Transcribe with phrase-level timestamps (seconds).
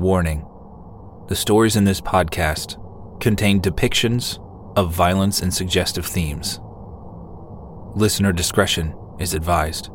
[0.00, 0.46] Warning
[1.28, 2.80] The stories in this podcast
[3.20, 4.38] contain depictions
[4.74, 6.58] of violence and suggestive themes.
[7.94, 9.90] Listener discretion is advised.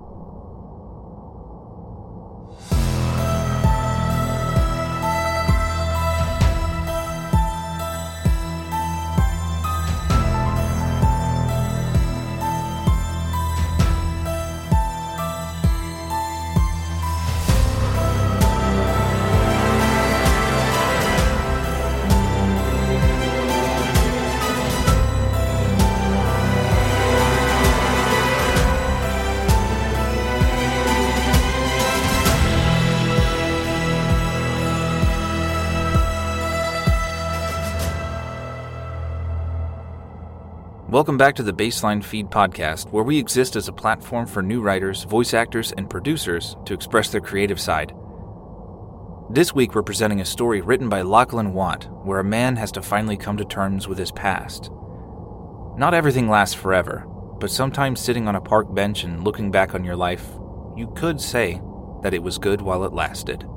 [41.05, 44.59] Welcome back to the Baseline Feed podcast, where we exist as a platform for new
[44.59, 47.93] writers, voice actors, and producers to express their creative side.
[49.29, 52.81] This week, we're presenting a story written by Lachlan Watt, where a man has to
[52.81, 54.71] finally come to terms with his past.
[55.77, 57.05] Not everything lasts forever,
[57.39, 60.27] but sometimes sitting on a park bench and looking back on your life,
[60.75, 61.61] you could say
[62.01, 63.47] that it was good while it lasted.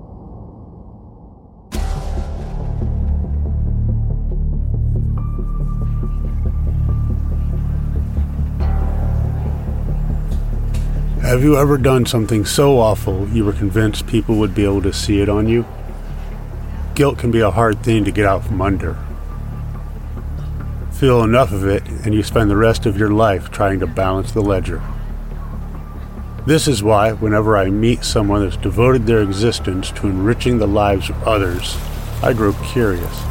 [11.28, 14.94] Have you ever done something so awful you were convinced people would be able to
[14.94, 15.66] see it on you?
[16.94, 18.96] Guilt can be a hard thing to get out from under.
[20.90, 24.32] Feel enough of it, and you spend the rest of your life trying to balance
[24.32, 24.80] the ledger.
[26.46, 31.10] This is why, whenever I meet someone that's devoted their existence to enriching the lives
[31.10, 31.76] of others,
[32.22, 33.22] I grow curious.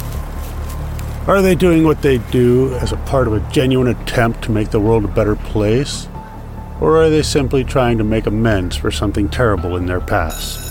[1.26, 4.70] Are they doing what they do as a part of a genuine attempt to make
[4.70, 6.08] the world a better place?
[6.80, 10.66] Or are they simply trying to make amends for something terrible in their past?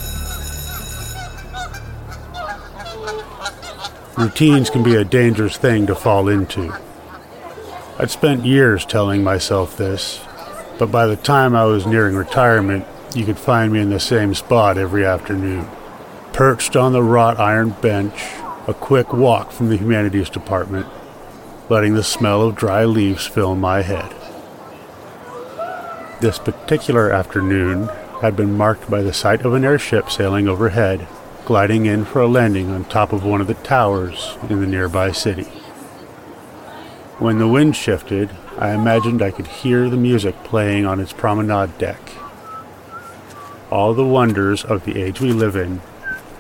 [4.17, 6.75] Routines can be a dangerous thing to fall into.
[7.99, 10.25] I'd spent years telling myself this,
[10.79, 14.35] but by the time I was nearing retirement, you could find me in the same
[14.35, 15.69] spot every afternoon.
[16.33, 18.15] Perched on the wrought iron bench,
[18.67, 20.87] a quick walk from the humanities department,
[21.69, 24.15] letting the smell of dry leaves fill my head.
[26.19, 27.89] This particular afternoon
[28.23, 31.07] had been marked by the sight of an airship sailing overhead,
[31.45, 35.13] gliding in for a landing on top of one of the towers in the nearby
[35.13, 35.45] city.
[37.19, 41.77] When the wind shifted, I imagined I could hear the music playing on its promenade
[41.77, 42.01] deck.
[43.71, 45.83] All the wonders of the age we live in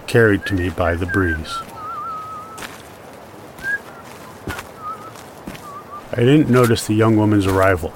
[0.07, 1.59] carried to me by the breeze.
[6.13, 7.93] I didn't notice the young woman's arrival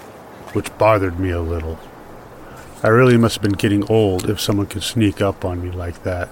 [0.52, 1.78] which bothered me a little.
[2.82, 6.02] I really must have been getting old if someone could sneak up on me like
[6.04, 6.28] that.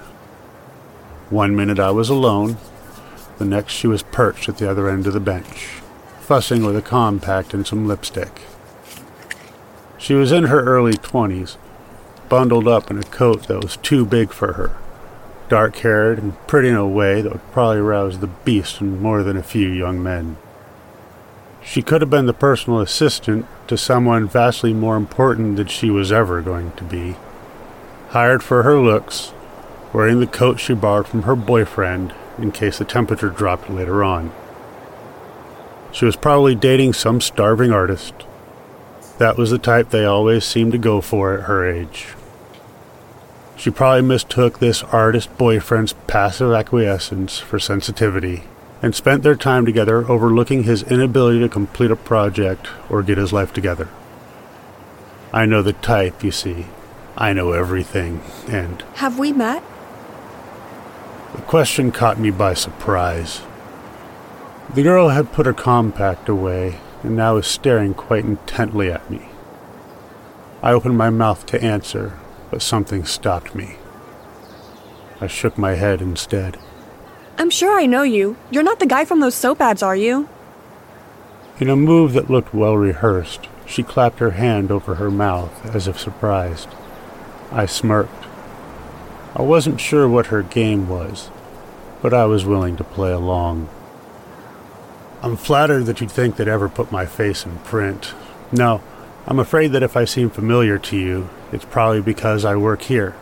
[1.31, 2.57] One minute I was alone,
[3.37, 5.69] the next she was perched at the other end of the bench,
[6.21, 8.43] fussing with a compact and some lipstick.
[9.99, 11.59] She was in her early twenties,
[12.29, 14.77] bundled up in a coat that was too big for her,
[15.49, 19.23] dark haired and pretty in a way that would probably rouse the beast in more
[19.23, 20.39] than a few young men.
[21.63, 26.11] She could have been the personal assistant to someone vastly more important than she was
[26.11, 27.17] ever going to be.
[28.11, 29.33] Hired for her looks,
[29.93, 34.33] wearing the coat she borrowed from her boyfriend in case the temperature dropped later on.
[35.93, 38.15] She was probably dating some starving artist.
[39.19, 42.09] That was the type they always seemed to go for at her age.
[43.57, 48.45] She probably mistook this artist boyfriend's passive acquiescence for sensitivity
[48.83, 53.33] and spent their time together overlooking his inability to complete a project or get his
[53.33, 53.89] life together.
[55.33, 56.67] I know the type, you see.
[57.17, 58.83] I know everything, and.
[58.95, 59.63] Have we met?
[61.35, 63.43] The question caught me by surprise.
[64.75, 69.29] The girl had put her compact away and now was staring quite intently at me.
[70.63, 72.19] I opened my mouth to answer,
[72.51, 73.77] but something stopped me.
[75.21, 76.59] I shook my head instead.
[77.39, 78.37] I'm sure I know you.
[78.51, 80.29] You're not the guy from those soap ads, are you?
[81.61, 85.87] In a move that looked well rehearsed, she clapped her hand over her mouth as
[85.87, 86.69] if surprised.
[87.53, 88.27] I smirked.
[89.37, 91.31] I wasn't sure what her game was,
[92.03, 93.69] but I was willing to play along.
[95.23, 98.15] I'm flattered that you'd think they'd ever put my face in print.
[98.51, 98.83] No,
[99.29, 103.15] I'm afraid that if I seem familiar to you, it's probably because I work here.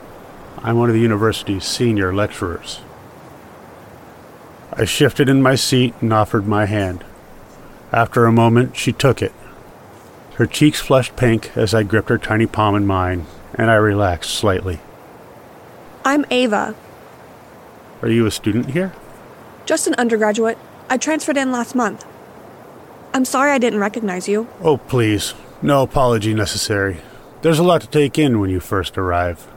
[0.59, 2.81] I'm one of the university's senior lecturers.
[4.79, 7.03] I shifted in my seat and offered my hand.
[7.93, 9.33] After a moment, she took it.
[10.35, 13.25] Her cheeks flushed pink as I gripped her tiny palm in mine,
[13.55, 14.81] and I relaxed slightly.
[16.05, 16.75] I'm Ava.
[18.03, 18.93] Are you a student here?
[19.65, 20.59] Just an undergraduate.
[20.91, 22.05] I transferred in last month.
[23.15, 24.47] I'm sorry I didn't recognize you.
[24.61, 25.33] Oh, please.
[25.63, 26.99] No apology necessary.
[27.41, 29.49] There's a lot to take in when you first arrive.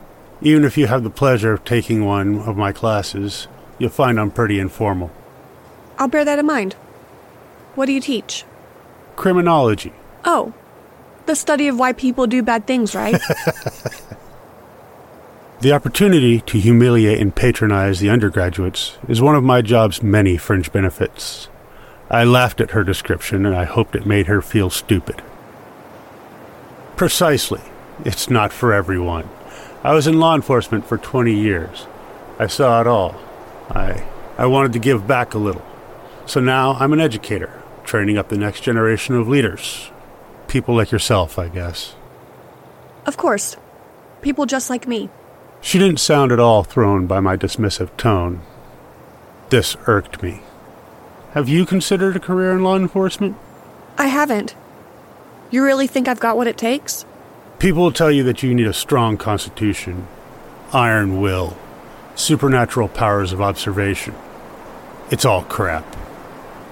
[0.42, 4.32] Even if you have the pleasure of taking one of my classes, you'll find I'm
[4.32, 5.10] pretty informal.
[5.98, 6.76] I'll bear that in mind.
[7.76, 8.46] What do you teach?
[9.16, 9.94] Criminology.
[10.24, 10.54] Oh,
[11.26, 13.20] the study of why people do bad things, right?
[15.62, 20.72] The opportunity to humiliate and patronize the undergraduates is one of my job's many fringe
[20.72, 21.50] benefits.
[22.10, 25.22] I laughed at her description and I hoped it made her feel stupid.
[26.96, 27.60] Precisely.
[28.06, 29.28] It's not for everyone.
[29.84, 31.88] I was in law enforcement for 20 years.
[32.40, 33.20] I saw it all.
[33.70, 34.06] I
[34.38, 35.66] I wanted to give back a little.
[36.26, 39.92] So now I'm an educator, training up the next generation of leaders.
[40.48, 41.96] People like yourself, I guess.
[43.06, 43.56] of course.
[44.22, 45.10] People just like me.
[45.62, 48.42] She didn't sound at all thrown by my dismissive tone.
[49.50, 50.42] This irked me.
[51.32, 53.38] Have you considered a career in law enforcement?
[53.98, 54.56] I haven't.
[55.52, 57.06] You really think I've got what it takes?
[57.60, 60.08] People will tell you that you need a strong constitution,
[60.74, 61.58] iron will,
[62.20, 64.14] supernatural powers of observation.
[65.10, 65.96] It's all crap.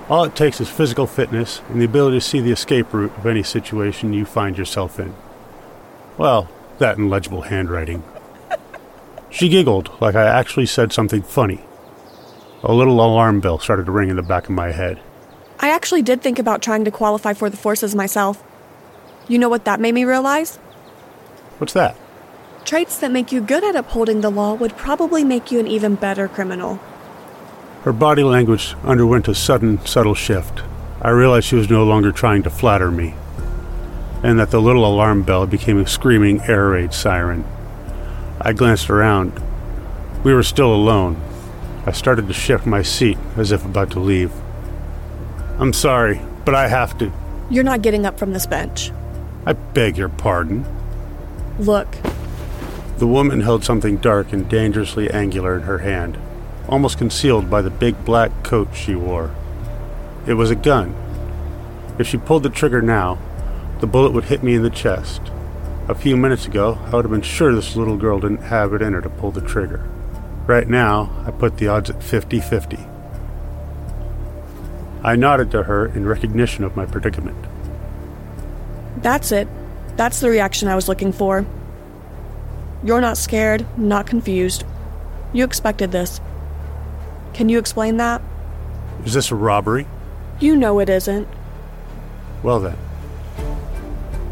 [0.09, 3.25] All it takes is physical fitness and the ability to see the escape route of
[3.25, 5.15] any situation you find yourself in.
[6.17, 6.49] Well,
[6.79, 8.03] that and legible handwriting.
[9.29, 11.61] She giggled like I actually said something funny.
[12.63, 14.99] A little alarm bell started to ring in the back of my head.
[15.59, 18.43] I actually did think about trying to qualify for the forces myself.
[19.27, 20.57] You know what that made me realize?
[21.57, 21.95] What's that?
[22.67, 25.95] Traits that make you good at upholding the law would probably make you an even
[25.95, 26.81] better criminal.
[27.83, 30.63] Her body language underwent a sudden, subtle shift.
[31.01, 33.13] I realized she was no longer trying to flatter me,
[34.21, 37.45] and that the little alarm bell became a screaming air raid siren.
[38.41, 39.41] I glanced around.
[40.25, 41.15] We were still alone.
[41.85, 44.33] I started to shift my seat as if about to leave.
[45.57, 47.13] I'm sorry, but I have to.
[47.49, 48.91] You're not getting up from this bench.
[49.45, 50.65] I beg your pardon.
[51.59, 51.87] Look,
[52.97, 56.17] The woman held something dark and dangerously angular in her hand,
[56.67, 59.35] almost concealed by the big black coat she wore.
[60.25, 60.95] It was a gun.
[61.99, 63.19] If she pulled the trigger now,
[63.81, 65.21] the bullet would hit me in the chest.
[65.87, 68.81] A few minutes ago, I would have been sure this little girl didn't have it
[68.81, 69.87] in her to pull the trigger.
[70.47, 72.79] Right now, I put the odds at 50 50.
[75.03, 77.37] I nodded to her in recognition of my predicament.
[79.01, 79.47] that's it.
[79.95, 81.45] That's the reaction I was looking for.
[82.87, 84.63] You're not scared, not confused.
[85.33, 86.21] You expected this.
[87.33, 88.21] Can you explain that?
[89.03, 89.85] Is this a robbery?
[90.39, 91.27] You know it isn't.
[92.43, 92.77] Well then,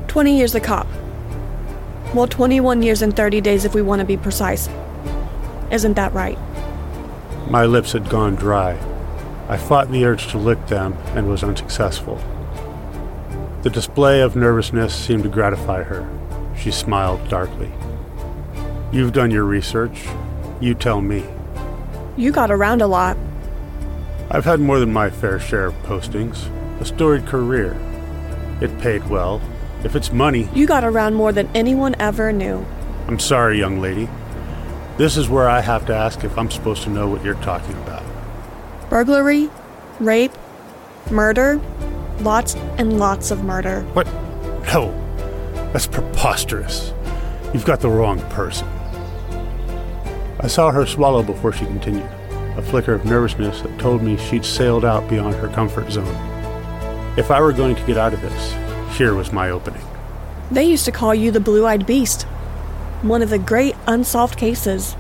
[0.08, 0.88] 20 years a cop.
[2.14, 4.70] Well, 21 years and 30 days if we want to be precise.
[5.70, 6.40] Isn't that right?
[7.50, 8.80] My lips had gone dry.
[9.50, 12.24] I fought the urge to lick them and was unsuccessful.
[13.64, 16.08] The display of nervousness seemed to gratify her.
[16.58, 17.70] She smiled darkly.
[18.96, 20.08] You've done your research.
[20.62, 21.26] You tell me.
[22.16, 23.18] You got around a lot.
[24.32, 26.50] I've had more than my fair share of postings.
[26.80, 27.78] A storied career.
[28.62, 29.42] It paid well.
[29.84, 32.66] If it's money, You got around more than anyone ever knew.
[33.10, 34.08] I'm sorry, young lady.
[34.96, 37.76] This is where I have to ask if I'm supposed to know what you're talking
[37.84, 38.04] about.
[38.90, 39.50] Burglary,
[40.00, 40.32] rape,
[41.12, 41.60] murder,
[42.22, 43.82] lots and lots of murder.
[43.92, 44.08] What?
[44.72, 44.94] No.
[45.74, 46.94] That's preposterous.
[47.54, 48.66] You've got the wrong person.
[50.46, 52.08] I saw her swallow before she continued,
[52.56, 56.06] a flicker of nervousness that told me she'd sailed out beyond her comfort zone.
[57.18, 58.54] If I were going to get out of this,
[58.96, 59.82] here was my opening.
[60.52, 62.28] They used to call you the Blue Eyed Beast.
[63.02, 64.96] One of the great unsolved cases.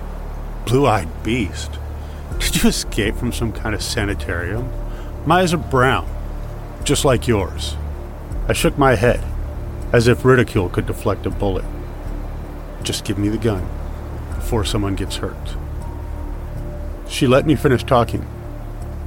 [0.65, 1.77] Blue eyed beast.
[2.39, 4.67] Did you escape from some kind of sanitarium?
[5.27, 6.09] My eyes are brown,
[6.83, 7.75] just like yours.
[8.47, 9.23] I shook my head,
[9.93, 11.65] as if ridicule could deflect a bullet.
[12.81, 13.63] Just give me the gun
[14.45, 15.55] before someone gets hurt.
[17.09, 18.23] She let me finish talking,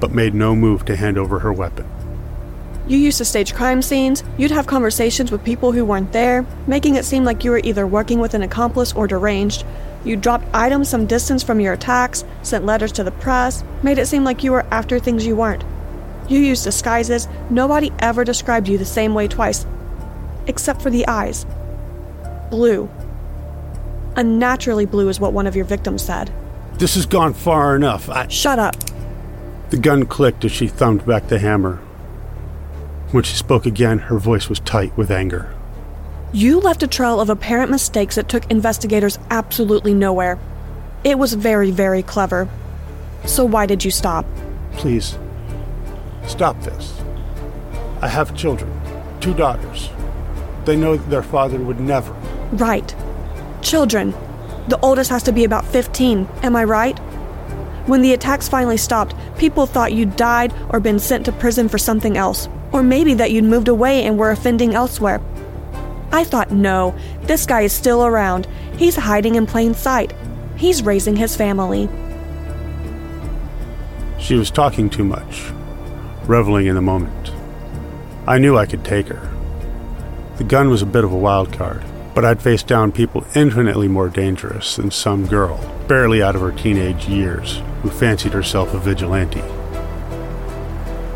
[0.01, 1.89] but made no move to hand over her weapon.
[2.89, 6.97] You used to stage crime scenes, you'd have conversations with people who weren't there, making
[6.97, 9.65] it seem like you were either working with an accomplice or deranged.
[10.05, 14.07] You dropped items some distance from your attacks, sent letters to the press, made it
[14.07, 15.63] seem like you were after things you weren't.
[16.29, 19.65] You used disguises, nobody ever described you the same way twice.
[20.49, 21.47] Except for the eyes.
[22.51, 22.91] Blue.
[24.19, 26.33] Unnaturally blue is what one of your victims said.
[26.75, 28.09] This has gone far enough.
[28.09, 28.27] I.
[28.27, 28.75] Shut up.
[29.71, 31.77] The gun clicked as she thumbed back the hammer.
[33.13, 35.55] When she spoke again, her voice was tight with anger.
[36.33, 40.37] You left a trail of apparent mistakes that took investigators absolutely nowhere.
[41.05, 42.49] It was very, very clever.
[43.25, 44.27] So why did you stop?
[44.73, 45.17] Please,
[46.27, 47.01] stop this.
[48.03, 48.69] I have children,
[49.21, 49.91] two daughters.
[50.65, 52.13] They know that their father would never.
[52.53, 52.93] Right.
[53.63, 54.15] Children.
[54.69, 56.99] The oldest has to be about 15, am I right?
[57.89, 61.79] When the attacks finally stopped, people thought you'd died or been sent to prison for
[61.79, 65.23] something else, or maybe that you'd moved away and were offending elsewhere.
[66.13, 68.47] I thought, no, this guy is still around.
[68.77, 70.13] He's hiding in plain sight.
[70.57, 71.89] He's raising his family.
[74.19, 75.51] She was talking too much,
[76.27, 77.33] reveling in the moment.
[78.27, 79.31] I knew I could take her.
[80.37, 81.83] The gun was a bit of a wild card,
[82.15, 86.53] but I'd faced down people infinitely more dangerous than some girl, barely out of her
[86.53, 89.43] teenage years, who fancied herself a vigilante.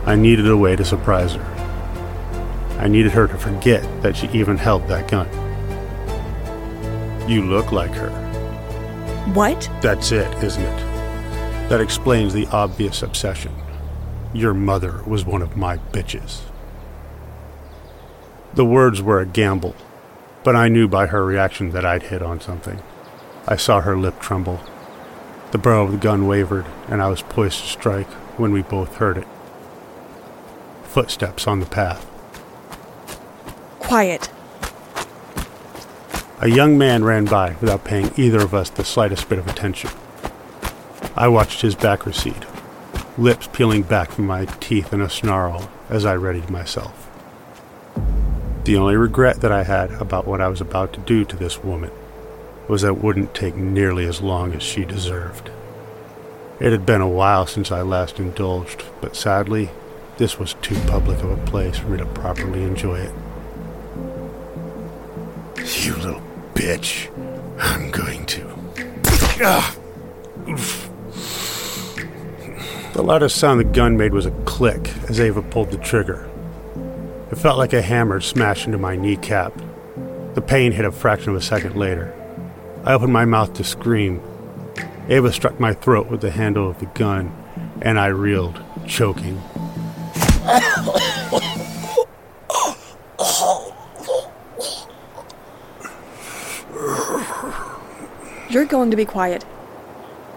[0.05, 1.53] I needed a way to surprise her.
[2.79, 5.29] I needed her to forget that she even held that gun.
[7.29, 8.11] You look like her.
[9.35, 9.71] What?
[9.81, 10.79] That's it, isn't it?
[11.69, 13.55] That explains the obvious obsession.
[14.35, 16.41] Your mother was one of my bitches.
[18.55, 19.77] The words were a gamble,
[20.45, 22.81] but I knew by her reaction that I'd hit on something.
[23.47, 24.61] I saw her lip tremble.
[25.51, 28.97] The barrel of the gun wavered, and I was poised to strike when we both
[28.97, 29.27] heard it.
[30.85, 32.07] Footsteps on the path.
[33.79, 34.31] Quiet.
[36.41, 39.91] A young man ran by without paying either of us the slightest bit of attention.
[41.15, 42.47] I watched his back recede,
[43.17, 47.12] lips peeling back from my teeth in a snarl as I readied myself.
[48.65, 51.65] The only regret that I had about what I was about to do to this
[51.65, 51.91] woman
[52.69, 55.51] was that it wouldn't take nearly as long as she deserved.
[56.61, 59.71] It had been a while since I last indulged, but sadly,
[60.17, 63.13] this was too public of a place for me to properly enjoy it.
[65.85, 66.23] You little
[66.55, 67.09] bitch.
[67.59, 68.47] I'm going to.
[72.93, 76.29] The loudest sound the gun made was a click as Ava pulled the trigger.
[77.33, 79.55] It felt like a hammer smashed into my kneecap.
[80.35, 82.13] The pain hit a fraction of a second later.
[82.85, 84.21] I opened my mouth to scream.
[85.09, 87.35] Ava struck my throat with the handle of the gun,
[87.81, 89.41] and I reeled, choking.
[98.51, 99.47] You're going to be quiet.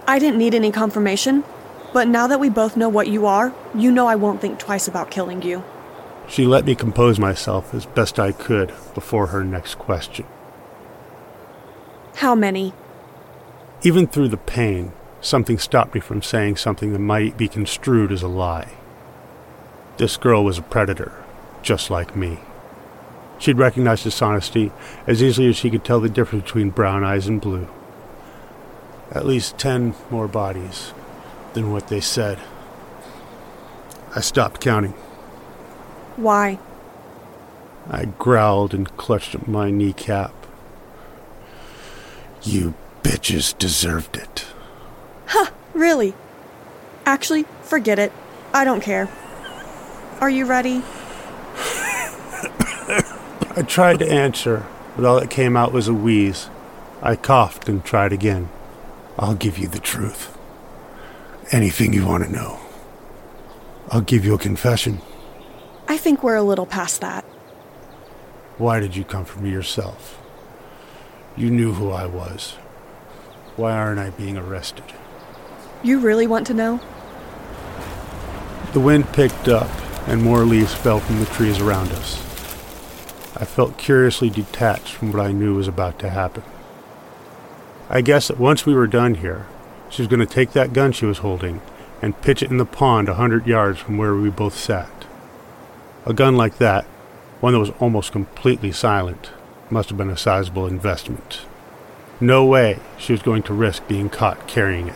[0.07, 1.43] I didn't need any confirmation,
[1.91, 4.87] but now that we both know what you are, you know I won't think twice
[4.87, 5.61] about killing you.
[6.27, 10.25] She let me compose myself as best I could before her next question.
[12.15, 12.73] How many?
[13.83, 18.23] Even through the pain, something stopped me from saying something that might be construed as
[18.23, 18.73] a lie.
[19.97, 21.13] This girl was a predator,
[21.61, 22.39] just like me.
[23.37, 24.71] She'd recognize dishonesty
[25.05, 27.67] as easily as she could tell the difference between brown eyes and blue.
[29.11, 30.93] At least ten more bodies
[31.53, 32.39] than what they said.
[34.15, 34.93] I stopped counting.
[36.15, 36.59] Why?
[37.89, 40.33] I growled and clutched at my kneecap.
[42.41, 44.45] You bitches deserved it.
[45.27, 46.13] Huh, really?
[47.05, 48.11] Actually, forget it.
[48.53, 49.09] I don't care.
[50.21, 50.83] Are you ready?
[53.57, 56.49] I tried to answer, but all that came out was a wheeze.
[57.01, 58.49] I coughed and tried again.
[59.17, 60.37] I'll give you the truth.
[61.51, 62.59] Anything you want to know.
[63.91, 65.01] I'll give you a confession.
[65.95, 67.23] I think we're a little past that.
[68.57, 70.21] Why did you come for me yourself?
[71.37, 72.55] You knew who I was.
[73.55, 74.83] Why aren't I being arrested?
[75.83, 76.81] You really want to know?
[78.73, 79.69] The wind picked up,
[80.05, 82.17] and more leaves fell from the trees around us.
[83.37, 86.43] I felt curiously detached from what I knew was about to happen.
[87.89, 89.47] I guess that once we were done here,
[89.89, 91.61] she was going to take that gun she was holding
[92.01, 94.89] and pitch it in the pond a hundred yards from where we both sat.
[96.07, 96.85] A gun like that,
[97.39, 99.31] one that was almost completely silent,
[99.71, 101.41] must have been a sizable investment.
[102.19, 104.95] No way she was going to risk being caught carrying it.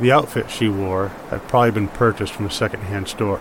[0.00, 3.40] The outfit she wore had probably been purchased from a second-hand store.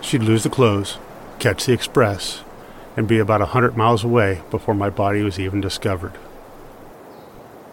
[0.00, 0.98] She'd lose the clothes,
[1.40, 2.42] catch the express,
[2.96, 6.12] and be about a hundred miles away before my body was even discovered.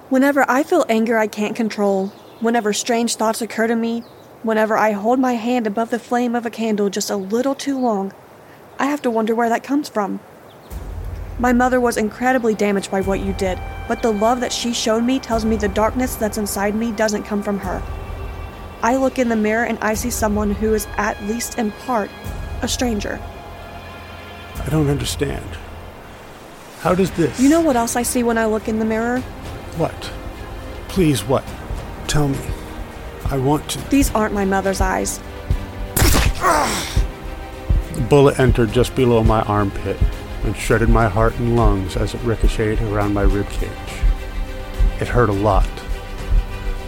[0.09, 2.07] Whenever I feel anger I can't control,
[2.39, 4.03] whenever strange thoughts occur to me,
[4.47, 7.77] whenever I hold my hand above the flame of a candle just a little too
[7.77, 8.13] long,
[8.79, 10.21] I have to wonder where that comes from.
[11.37, 15.03] My mother was incredibly damaged by what you did, but the love that she showed
[15.03, 17.83] me tells me the darkness that's inside me doesn't come from her.
[18.81, 22.09] I look in the mirror and I see someone who is, at least in part,
[22.61, 23.19] a stranger.
[24.59, 25.45] I don't understand.
[26.79, 27.39] How does this.
[27.39, 29.19] You know what else I see when I look in the mirror?
[29.77, 30.11] What?
[30.87, 31.43] Please, what?
[32.07, 32.37] Tell me.
[33.29, 33.89] I want to.
[33.89, 35.19] These aren't my mother's eyes.
[37.93, 39.97] The bullet entered just below my armpit
[40.43, 43.71] and shredded my heart and lungs as it ricocheted around my ribcage.
[45.01, 45.69] It hurt a lot,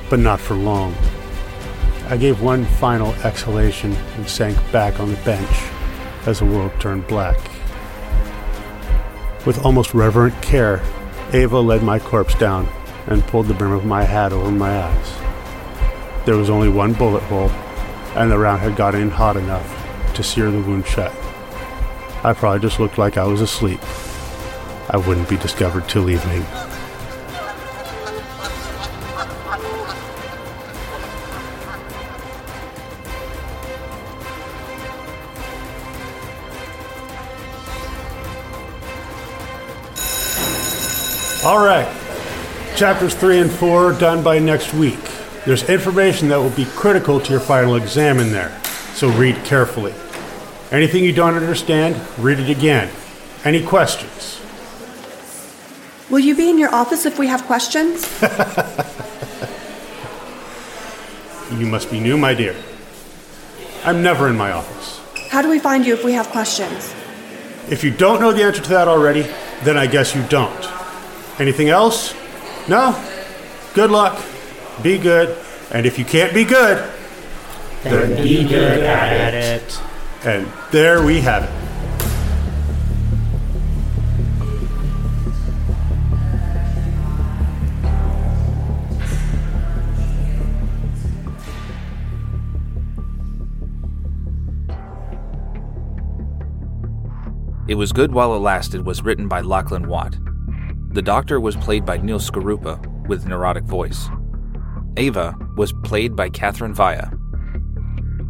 [0.10, 0.96] but not for long.
[2.08, 5.52] I gave one final exhalation and sank back on the bench
[6.26, 7.38] as the world turned black.
[9.46, 10.82] With almost reverent care,
[11.34, 12.68] Ava led my corpse down
[13.08, 15.29] and pulled the brim of my hat over my eyes.
[16.26, 17.50] There was only one bullet hole,
[18.16, 21.12] and the round had gotten in hot enough to sear the wound shut.
[22.24, 23.80] I probably just looked like I was asleep.
[24.90, 26.46] I wouldn't be discovered till evening.
[41.46, 41.88] All right.
[42.76, 45.09] Chapters 3 and 4 done by next week.
[45.50, 48.56] There's information that will be critical to your final exam in there,
[48.94, 49.96] so read carefully.
[50.70, 52.88] Anything you don't understand, read it again.
[53.44, 54.40] Any questions?
[56.08, 58.06] Will you be in your office if we have questions?
[61.58, 62.56] You must be new, my dear.
[63.84, 65.02] I'm never in my office.
[65.32, 66.94] How do we find you if we have questions?
[67.72, 69.24] If you don't know the answer to that already,
[69.64, 70.70] then I guess you don't.
[71.40, 72.14] Anything else?
[72.68, 73.04] No?
[73.74, 74.24] Good luck.
[74.84, 75.38] Be good.
[75.72, 76.84] And if you can't be good,
[77.84, 79.82] Then be good at it.
[80.24, 81.50] and there we have it.
[97.68, 100.18] It Was Good While It Lasted was written by Lachlan Watt.
[100.92, 104.10] The Doctor was played by Neal Skorupa with Nerotic Voice.
[105.00, 107.10] Ava was played by Katherine Via.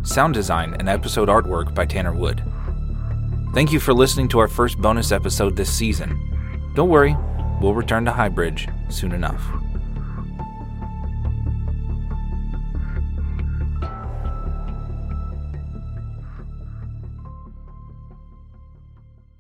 [0.04, 2.44] Sound design and episode artwork by Tanner Wood.
[3.56, 6.72] Thank you for listening to our first bonus episode this season.
[6.76, 7.18] Don't worry,
[7.60, 9.44] we'll return to Highbridge soon enough.